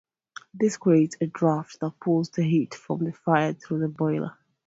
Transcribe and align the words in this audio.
This 0.51 0.77
creates 0.77 1.15
a 1.21 1.27
draft 1.27 1.79
that 1.81 1.99
pulls 1.99 2.31
the 2.31 2.41
heat 2.41 2.73
from 2.73 3.05
the 3.05 3.13
fire 3.13 3.53
through 3.53 3.81
the 3.81 3.87
boiler. 3.87 4.35